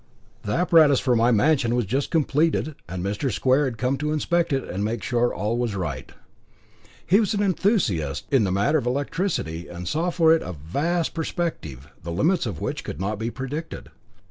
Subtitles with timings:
[0.41, 3.31] The apparatus for my mansion was but just completed, and Mr.
[3.31, 6.11] Square had come to inspect it and make sure that all was right.
[7.05, 11.13] He was an enthusiast in the matter of electricity, and saw for it a vast
[11.13, 13.89] perspective, the limits of which could not be predicted.